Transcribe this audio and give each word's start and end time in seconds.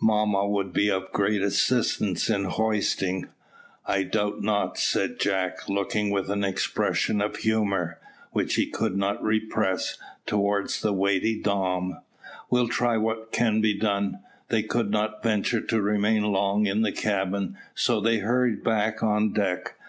"Mamma 0.00 0.46
would 0.46 0.72
be 0.72 0.88
of 0.88 1.10
great 1.10 1.42
assistance 1.42 2.30
in 2.30 2.44
hoisting, 2.44 3.28
I 3.84 4.04
doubt 4.04 4.40
not," 4.40 4.78
said 4.78 5.18
Jack, 5.18 5.68
looking 5.68 6.10
with 6.10 6.30
an 6.30 6.44
expression 6.44 7.20
of 7.20 7.38
humour, 7.38 7.98
which 8.30 8.54
he 8.54 8.66
could 8.66 8.96
not 8.96 9.20
repress, 9.20 9.98
towards 10.26 10.80
the 10.80 10.92
weighty 10.92 11.40
dame. 11.42 11.98
"We'll 12.50 12.68
try 12.68 12.98
what 12.98 13.32
can 13.32 13.60
be 13.60 13.74
done." 13.76 14.20
They 14.48 14.62
could 14.62 14.92
not 14.92 15.24
venture 15.24 15.60
to 15.60 15.82
remain 15.82 16.22
long 16.22 16.66
in 16.66 16.82
the 16.82 16.92
cabin, 16.92 17.58
so 17.74 18.00
they 18.00 18.18
hurried 18.18 18.62
back 18.62 19.02
on 19.02 19.32
deck. 19.32 19.74